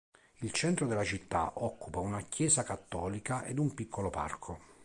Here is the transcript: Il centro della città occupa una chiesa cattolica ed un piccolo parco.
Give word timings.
Il 0.41 0.51
centro 0.51 0.87
della 0.87 1.03
città 1.03 1.51
occupa 1.59 1.99
una 1.99 2.21
chiesa 2.21 2.63
cattolica 2.63 3.43
ed 3.43 3.59
un 3.59 3.71
piccolo 3.75 4.09
parco. 4.09 4.57